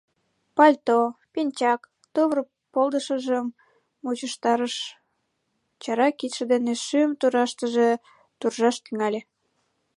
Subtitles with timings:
[0.55, 0.99] Пальто,
[1.33, 1.81] пинчак,
[2.13, 2.39] тувыр
[2.73, 3.45] полдышыжым
[4.03, 4.75] мучыштарыш,
[5.81, 7.89] чара кидше дене шӱм тураштыже
[8.39, 9.21] туржаш тӱҥале.